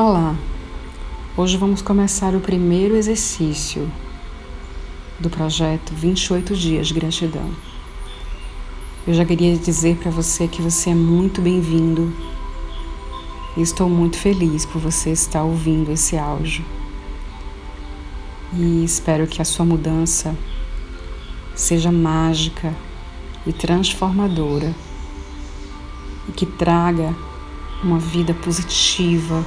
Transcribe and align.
Olá! 0.00 0.36
Hoje 1.36 1.56
vamos 1.56 1.82
começar 1.82 2.32
o 2.32 2.38
primeiro 2.38 2.94
exercício 2.94 3.90
do 5.18 5.28
projeto 5.28 5.92
28 5.92 6.54
Dias 6.54 6.86
de 6.86 6.94
Gratidão. 6.94 7.50
Eu 9.04 9.12
já 9.12 9.24
queria 9.24 9.56
dizer 9.56 9.96
para 9.96 10.08
você 10.08 10.46
que 10.46 10.62
você 10.62 10.90
é 10.90 10.94
muito 10.94 11.42
bem-vindo 11.42 12.12
e 13.56 13.60
estou 13.60 13.90
muito 13.90 14.16
feliz 14.16 14.64
por 14.64 14.80
você 14.80 15.10
estar 15.10 15.42
ouvindo 15.42 15.90
esse 15.90 16.16
áudio. 16.16 16.64
E 18.54 18.84
espero 18.84 19.26
que 19.26 19.42
a 19.42 19.44
sua 19.44 19.64
mudança 19.64 20.32
seja 21.56 21.90
mágica 21.90 22.72
e 23.44 23.52
transformadora 23.52 24.72
e 26.28 26.30
que 26.30 26.46
traga 26.46 27.12
uma 27.82 27.98
vida 27.98 28.32
positiva 28.32 29.44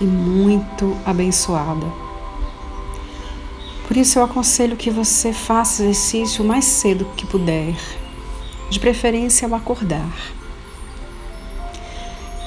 e 0.00 0.04
muito 0.04 0.96
abençoada. 1.04 1.86
Por 3.86 3.96
isso 3.96 4.18
eu 4.18 4.24
aconselho 4.24 4.76
que 4.76 4.90
você 4.90 5.32
faça 5.32 5.82
exercício 5.82 6.44
o 6.44 6.46
mais 6.46 6.64
cedo 6.64 7.06
que 7.16 7.26
puder, 7.26 7.74
de 8.68 8.78
preferência 8.78 9.48
ao 9.48 9.54
acordar. 9.54 10.12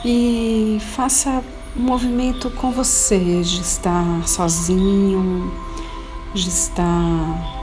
E 0.06 0.78
faça 0.96 1.44
um 1.76 1.82
movimento 1.82 2.50
com 2.52 2.72
você, 2.72 3.42
de 3.42 3.62
estar 3.62 4.28
sozinho, 4.28 5.52
de 6.34 6.48
estar 6.48 7.60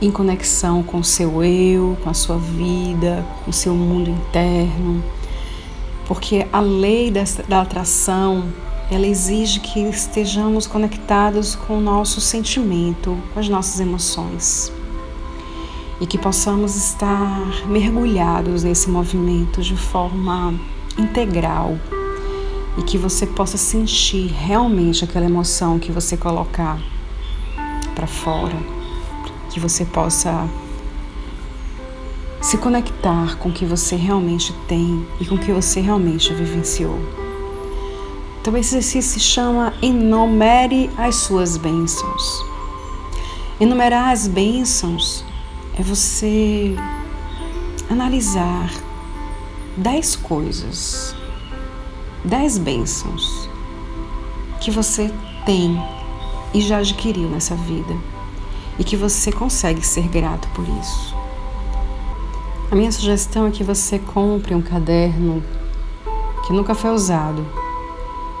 em 0.00 0.10
conexão 0.10 0.82
com 0.82 0.98
o 0.98 1.04
seu 1.04 1.42
eu, 1.44 1.96
com 2.02 2.10
a 2.10 2.14
sua 2.14 2.36
vida, 2.36 3.24
com 3.44 3.50
o 3.50 3.54
seu 3.54 3.74
mundo 3.74 4.10
interno 4.10 5.02
porque 6.06 6.46
a 6.52 6.60
lei 6.60 7.10
da 7.48 7.60
atração 7.60 8.48
ela 8.90 9.06
exige 9.06 9.60
que 9.60 9.80
estejamos 9.80 10.66
conectados 10.66 11.54
com 11.54 11.78
o 11.78 11.80
nosso 11.80 12.20
sentimento, 12.20 13.18
com 13.32 13.40
as 13.40 13.48
nossas 13.48 13.80
emoções. 13.80 14.70
E 15.98 16.06
que 16.06 16.18
possamos 16.18 16.76
estar 16.76 17.66
mergulhados 17.66 18.64
nesse 18.64 18.90
movimento 18.90 19.62
de 19.62 19.76
forma 19.76 20.54
integral. 20.98 21.78
E 22.76 22.82
que 22.82 22.98
você 22.98 23.26
possa 23.26 23.56
sentir 23.56 24.26
realmente 24.26 25.04
aquela 25.04 25.24
emoção 25.24 25.78
que 25.78 25.90
você 25.90 26.16
colocar 26.16 26.78
para 27.94 28.06
fora, 28.06 28.56
que 29.50 29.58
você 29.58 29.86
possa 29.86 30.48
se 32.42 32.58
conectar 32.58 33.38
com 33.38 33.48
o 33.48 33.52
que 33.52 33.64
você 33.64 33.94
realmente 33.94 34.52
tem 34.66 35.06
e 35.20 35.24
com 35.24 35.36
o 35.36 35.38
que 35.38 35.52
você 35.52 35.80
realmente 35.80 36.34
vivenciou. 36.34 36.98
Então, 38.40 38.56
esse 38.56 38.74
exercício 38.76 39.12
se 39.12 39.20
chama 39.20 39.72
Enumere 39.80 40.90
as 40.98 41.14
suas 41.14 41.56
bênçãos. 41.56 42.44
Enumerar 43.60 44.10
as 44.10 44.26
bênçãos 44.26 45.24
é 45.78 45.82
você 45.84 46.74
analisar 47.88 48.68
dez 49.76 50.16
coisas, 50.16 51.14
dez 52.24 52.58
bênçãos 52.58 53.48
que 54.60 54.72
você 54.72 55.12
tem 55.46 55.80
e 56.52 56.60
já 56.60 56.78
adquiriu 56.78 57.28
nessa 57.28 57.54
vida 57.54 57.96
e 58.78 58.84
que 58.84 58.96
você 58.96 59.30
consegue 59.30 59.86
ser 59.86 60.08
grato 60.08 60.48
por 60.48 60.64
isso. 60.80 61.11
A 62.72 62.74
minha 62.74 62.90
sugestão 62.90 63.46
é 63.46 63.50
que 63.50 63.62
você 63.62 63.98
compre 63.98 64.54
um 64.54 64.62
caderno 64.62 65.44
que 66.46 66.54
nunca 66.54 66.74
foi 66.74 66.90
usado 66.90 67.46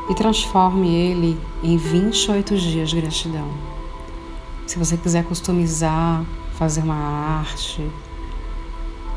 e 0.08 0.14
transforme 0.14 0.88
ele 0.88 1.38
em 1.62 1.76
28 1.76 2.56
dias 2.56 2.88
de 2.88 2.98
gratidão. 2.98 3.46
Se 4.66 4.78
você 4.78 4.96
quiser 4.96 5.24
customizar, 5.24 6.24
fazer 6.54 6.80
uma 6.80 6.94
arte 6.94 7.86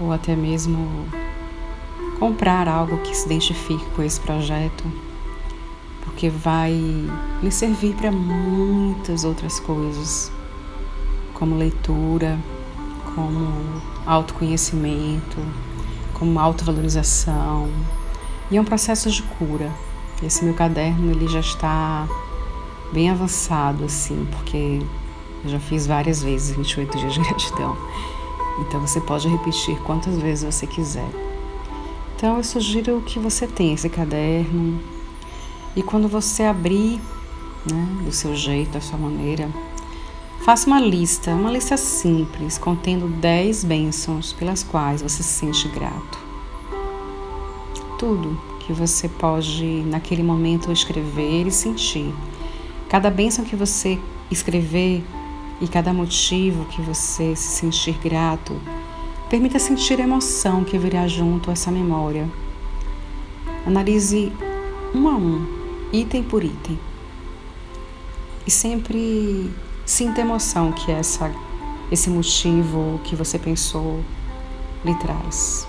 ou 0.01 0.11
até 0.11 0.35
mesmo 0.35 0.85
comprar 2.19 2.67
algo 2.67 2.97
que 2.97 3.15
se 3.15 3.25
identifique 3.25 3.85
com 3.95 4.03
esse 4.03 4.19
projeto, 4.19 4.83
porque 6.03 6.29
vai 6.29 6.73
lhe 7.41 7.51
servir 7.51 7.95
para 7.95 8.11
muitas 8.11 9.23
outras 9.23 9.61
coisas, 9.61 10.29
como 11.33 11.55
leitura, 11.55 12.37
como 13.15 13.81
autoconhecimento, 14.05 15.37
como 16.13 16.39
autovalorização. 16.39 17.69
E 18.51 18.57
é 18.57 18.61
um 18.61 18.65
processo 18.65 19.09
de 19.09 19.23
cura. 19.23 19.71
Esse 20.21 20.43
meu 20.43 20.53
caderno 20.53 21.11
ele 21.11 21.27
já 21.27 21.39
está 21.39 22.07
bem 22.93 23.09
avançado 23.09 23.85
assim, 23.85 24.27
porque 24.31 24.81
eu 25.43 25.49
já 25.49 25.59
fiz 25.59 25.87
várias 25.87 26.21
vezes 26.21 26.55
28 26.55 26.97
dias 26.97 27.13
de 27.13 27.19
gratidão. 27.21 27.75
Então 28.59 28.79
você 28.79 29.01
pode 29.01 29.27
repetir 29.27 29.77
quantas 29.81 30.17
vezes 30.17 30.53
você 30.53 30.67
quiser. 30.67 31.09
Então 32.15 32.37
eu 32.37 32.43
sugiro 32.43 33.01
que 33.05 33.19
você 33.19 33.47
tenha 33.47 33.73
esse 33.73 33.89
caderno 33.89 34.79
e 35.75 35.83
quando 35.83 36.07
você 36.07 36.43
abrir, 36.43 37.01
né, 37.69 37.87
do 38.05 38.11
seu 38.11 38.33
jeito, 38.35 38.71
da 38.71 38.81
sua 38.81 38.97
maneira, 38.97 39.49
Faça 40.41 40.67
uma 40.67 40.79
lista, 40.79 41.31
uma 41.31 41.51
lista 41.51 41.75
simples, 41.75 42.57
contendo 42.57 43.07
10 43.07 43.63
bênçãos 43.63 44.31
pelas 44.33 44.61
quais 44.61 45.01
você 45.01 45.23
se 45.23 45.29
sente 45.29 45.67
grato. 45.69 46.19
Tudo 47.97 48.39
que 48.59 48.73
você 48.73 49.07
pode, 49.07 49.83
naquele 49.87 50.21
momento, 50.21 50.71
escrever 50.71 51.47
e 51.47 51.51
sentir. 51.51 52.13
Cada 52.89 53.09
bênção 53.09 53.43
que 53.45 53.55
você 53.55 53.99
escrever 54.29 55.03
e 55.61 55.67
cada 55.67 55.93
motivo 55.93 56.65
que 56.65 56.81
você 56.81 57.35
se 57.35 57.59
sentir 57.59 57.97
grato, 57.97 58.59
permita 59.29 59.57
sentir 59.57 59.99
a 59.99 60.03
emoção 60.03 60.63
que 60.63 60.77
virá 60.77 61.07
junto 61.07 61.49
a 61.49 61.53
essa 61.53 61.71
memória. 61.71 62.29
Analise 63.65 64.31
um 64.93 65.07
a 65.07 65.15
um, 65.15 65.45
item 65.91 66.23
por 66.23 66.43
item. 66.43 66.79
E 68.45 68.51
sempre 68.51 69.49
Sinta 69.85 70.19
a 70.19 70.23
emoção 70.23 70.71
que 70.71 70.91
essa, 70.91 71.31
esse 71.91 72.09
motivo 72.09 72.99
que 73.03 73.15
você 73.15 73.37
pensou 73.37 74.03
lhe 74.83 74.95
traz. 74.95 75.67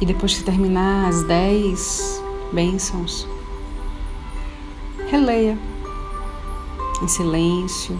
E 0.00 0.06
depois 0.06 0.30
de 0.30 0.44
terminar 0.44 1.08
as 1.08 1.24
dez 1.24 2.22
bênçãos, 2.52 3.26
releia 5.08 5.58
em 7.02 7.08
silêncio 7.08 7.98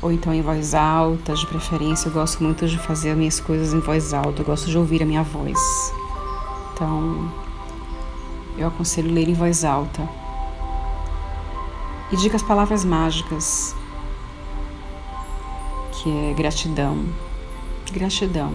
ou 0.00 0.12
então 0.12 0.32
em 0.32 0.42
voz 0.42 0.74
alta, 0.74 1.34
de 1.34 1.44
preferência. 1.46 2.08
Eu 2.08 2.12
gosto 2.12 2.42
muito 2.42 2.68
de 2.68 2.78
fazer 2.78 3.10
as 3.10 3.18
minhas 3.18 3.40
coisas 3.40 3.74
em 3.74 3.80
voz 3.80 4.14
alta, 4.14 4.42
eu 4.42 4.46
gosto 4.46 4.70
de 4.70 4.78
ouvir 4.78 5.02
a 5.02 5.06
minha 5.06 5.24
voz. 5.24 5.58
Então, 6.72 7.32
eu 8.56 8.68
aconselho 8.68 9.12
ler 9.12 9.28
em 9.28 9.34
voz 9.34 9.64
alta 9.64 10.19
e 12.12 12.16
diga 12.16 12.36
as 12.36 12.42
palavras 12.42 12.84
mágicas, 12.84 13.74
que 15.92 16.10
é 16.10 16.34
gratidão, 16.34 17.04
gratidão, 17.92 18.54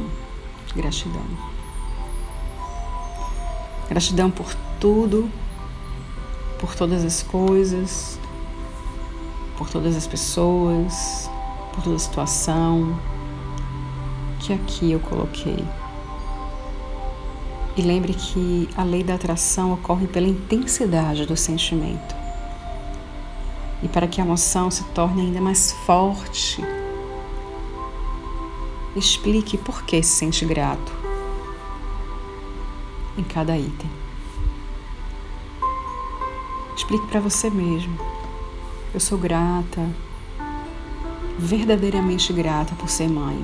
gratidão. 0.75 1.25
Gratidão 3.87 4.31
por 4.31 4.53
tudo, 4.79 5.29
por 6.59 6.75
todas 6.75 7.05
as 7.05 7.21
coisas, 7.21 8.19
por 9.57 9.69
todas 9.69 9.95
as 9.95 10.07
pessoas, 10.07 11.29
por 11.73 11.83
toda 11.83 11.95
a 11.95 11.99
situação 11.99 12.99
que 14.39 14.53
aqui 14.53 14.91
eu 14.91 14.99
coloquei. 14.99 15.63
E 17.77 17.81
lembre 17.81 18.13
que 18.13 18.69
a 18.77 18.83
lei 18.83 19.03
da 19.03 19.15
atração 19.15 19.73
ocorre 19.73 20.07
pela 20.07 20.27
intensidade 20.27 21.25
do 21.25 21.35
sentimento. 21.35 22.24
E 23.85 23.87
para 23.87 24.07
que 24.07 24.19
a 24.19 24.23
emoção 24.23 24.71
se 24.71 24.83
torne 24.85 25.21
ainda 25.21 25.39
mais 25.39 25.71
forte, 25.71 26.59
explique 28.95 29.59
por 29.59 29.83
que 29.83 30.01
se 30.01 30.09
sente 30.09 30.43
grato 30.43 30.91
em 33.15 33.23
cada 33.23 33.55
item. 33.55 33.87
Explique 36.75 37.05
para 37.05 37.19
você 37.19 37.47
mesmo. 37.51 37.95
Eu 38.91 38.99
sou 38.99 39.19
grata, 39.19 39.87
verdadeiramente 41.37 42.33
grata 42.33 42.73
por 42.73 42.89
ser 42.89 43.07
mãe. 43.07 43.37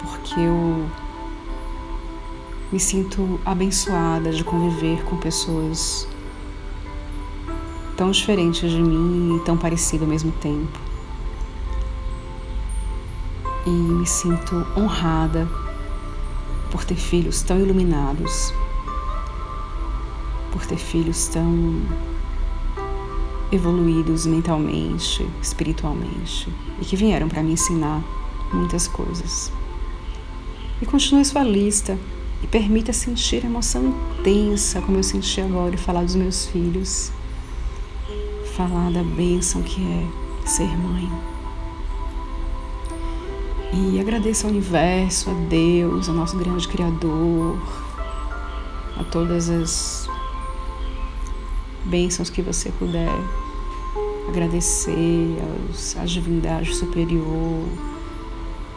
Porque 0.00 0.40
eu 0.40 0.90
me 2.72 2.80
sinto 2.80 3.40
abençoada 3.44 4.32
de 4.32 4.42
conviver 4.42 5.04
com 5.04 5.18
pessoas 5.18 6.08
tão 7.96 8.10
diferentes 8.10 8.70
de 8.70 8.82
mim 8.82 9.36
e 9.36 9.44
tão 9.44 9.56
parecidos 9.56 10.02
ao 10.02 10.08
mesmo 10.08 10.32
tempo. 10.32 10.78
E 13.66 13.70
me 13.70 14.06
sinto 14.06 14.66
honrada 14.76 15.48
por 16.70 16.84
ter 16.84 16.96
filhos 16.96 17.42
tão 17.42 17.58
iluminados, 17.58 18.52
por 20.52 20.66
ter 20.66 20.76
filhos 20.76 21.28
tão 21.28 21.80
evoluídos 23.50 24.26
mentalmente, 24.26 25.26
espiritualmente 25.40 26.52
e 26.80 26.84
que 26.84 26.96
vieram 26.96 27.28
para 27.28 27.42
me 27.42 27.52
ensinar 27.52 28.02
muitas 28.52 28.88
coisas. 28.88 29.52
E 30.82 30.86
continue 30.86 31.24
sua 31.24 31.44
lista 31.44 31.98
e 32.42 32.46
permita 32.46 32.92
sentir 32.92 33.44
a 33.44 33.46
emoção 33.46 33.94
intensa 34.18 34.80
como 34.82 34.98
eu 34.98 35.02
senti 35.02 35.40
agora 35.40 35.74
e 35.74 35.78
falar 35.78 36.02
dos 36.02 36.14
meus 36.14 36.46
filhos, 36.46 37.12
falar 38.54 38.90
da 38.92 39.02
bênção 39.02 39.62
que 39.62 39.82
é 39.84 40.48
ser 40.48 40.68
mãe. 40.78 41.10
E 43.72 43.98
agradeça 44.00 44.46
ao 44.46 44.52
universo, 44.52 45.30
a 45.30 45.34
Deus, 45.48 46.08
ao 46.08 46.14
nosso 46.14 46.36
grande 46.38 46.68
Criador, 46.68 47.58
a 48.96 49.02
todas 49.04 49.50
as 49.50 50.08
bênçãos 51.84 52.30
que 52.30 52.40
você 52.40 52.70
puder 52.70 53.10
agradecer 54.28 55.36
aos, 55.68 55.96
às 55.96 56.12
divindades 56.12 56.76
superior, 56.76 57.68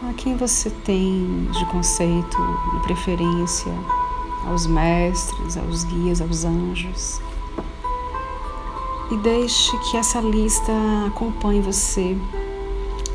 a 0.10 0.14
quem 0.14 0.36
você 0.36 0.72
tem 0.84 1.48
de 1.52 1.66
conceito 1.68 2.38
e 2.76 2.80
preferência, 2.82 3.72
aos 4.48 4.66
mestres, 4.66 5.56
aos 5.58 5.84
guias, 5.84 6.20
aos 6.22 6.44
anjos. 6.44 7.22
E 9.10 9.18
deixe 9.18 9.78
que 9.90 9.96
essa 9.96 10.20
lista 10.20 10.72
acompanhe 11.08 11.62
você 11.62 12.18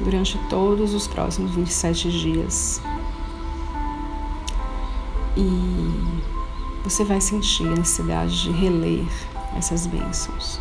durante 0.00 0.38
todos 0.48 0.94
os 0.94 1.06
próximos 1.06 1.50
27 1.52 2.10
dias. 2.10 2.80
E 5.36 6.22
você 6.82 7.04
vai 7.04 7.20
sentir 7.20 7.66
a 7.68 7.76
necessidade 7.76 8.42
de 8.42 8.52
reler 8.52 9.06
essas 9.56 9.86
bênçãos. 9.86 10.60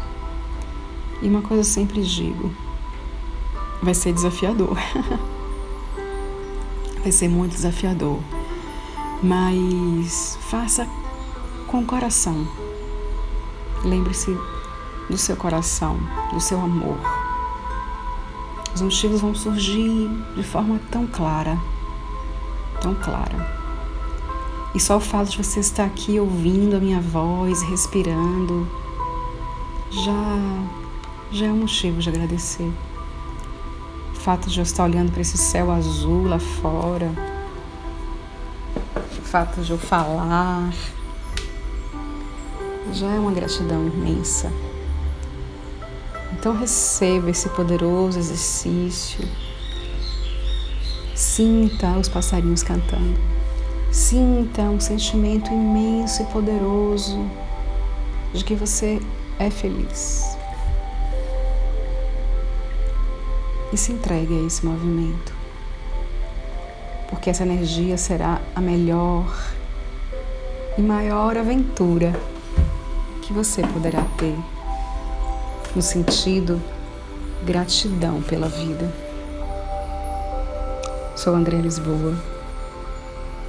E 1.22 1.28
uma 1.28 1.42
coisa 1.42 1.62
eu 1.62 1.66
sempre 1.66 2.02
digo: 2.02 2.52
vai 3.82 3.94
ser 3.94 4.14
desafiador. 4.14 4.78
vai 7.02 7.12
ser 7.12 7.30
muito 7.30 7.54
desafiador. 7.54 8.20
Mas 9.24 10.38
faça 10.42 10.88
com 11.68 11.80
o 11.80 11.86
coração. 11.86 12.48
Lembre-se 13.84 14.38
do 15.12 15.18
seu 15.18 15.36
coração, 15.36 16.00
do 16.34 16.40
seu 16.40 16.60
amor 16.60 16.98
os 18.74 18.82
motivos 18.82 19.22
vão 19.22 19.36
surgir 19.36 20.10
de 20.36 20.44
forma 20.44 20.80
tão 20.90 21.06
clara, 21.06 21.58
tão 22.80 22.96
clara. 22.96 23.62
E 24.74 24.80
só 24.80 24.98
o 24.98 25.00
fato 25.02 25.30
de 25.30 25.38
você 25.38 25.60
estar 25.60 25.86
aqui 25.86 26.20
ouvindo 26.20 26.78
a 26.78 26.80
minha 26.80 27.02
voz, 27.02 27.62
respirando, 27.62 28.68
já, 29.90 30.68
já 31.32 31.48
é 31.48 31.52
um 31.52 31.58
motivo 31.58 32.00
de 32.00 32.08
agradecer. 32.08 32.72
O 34.14 34.16
fato 34.16 34.50
de 34.50 34.60
eu 34.60 34.64
estar 34.64 34.86
olhando 34.86 35.12
para 35.12 35.22
esse 35.22 35.38
céu 35.38 35.70
azul 35.72 36.28
lá 36.28 36.40
fora, 36.40 37.12
o 38.96 39.22
fato 39.22 39.62
de 39.62 39.72
eu 39.72 39.78
falar, 39.78 40.72
já 42.94 43.08
é 43.08 43.20
uma 43.20 43.32
gratidão 43.32 43.86
imensa. 43.86 44.52
Então 46.42 46.58
receba 46.58 47.30
esse 47.30 47.48
poderoso 47.50 48.18
exercício. 48.18 49.24
Sinta 51.14 51.96
os 52.00 52.10
passarinhos 52.10 52.64
cantando. 52.64 53.16
Sinta 53.92 54.64
um 54.64 54.80
sentimento 54.80 55.52
imenso 55.52 56.24
e 56.24 56.26
poderoso 56.26 57.30
de 58.34 58.44
que 58.44 58.56
você 58.56 59.00
é 59.38 59.52
feliz. 59.52 60.36
E 63.72 63.78
se 63.78 63.92
entregue 63.92 64.34
a 64.40 64.48
esse 64.48 64.66
movimento. 64.66 65.32
Porque 67.08 67.30
essa 67.30 67.44
energia 67.44 68.00
será 68.00 68.42
a 68.56 68.62
melhor 68.62 69.32
e 70.76 70.82
maior 70.82 71.38
aventura 71.38 72.20
que 73.22 73.32
você 73.32 73.62
poderá 73.62 74.02
ter 74.18 74.36
no 75.76 75.82
sentido 75.82 76.62
gratidão 77.46 78.22
pela 78.22 78.48
vida. 78.48 78.92
Sou 81.16 81.34
André 81.34 81.58
Lisboa 81.58 82.14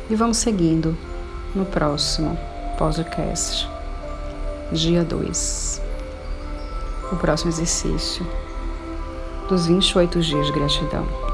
e 0.09 0.15
vamos 0.15 0.37
seguindo 0.37 0.97
no 1.55 1.65
próximo 1.65 2.39
podcast, 2.79 3.69
dia 4.71 5.05
2. 5.05 5.83
O 7.13 7.17
próximo 7.17 7.51
exercício 7.51 8.27
dos 9.49 9.67
28 9.67 10.21
dias 10.21 10.47
de 10.47 10.53
gratidão. 10.53 11.32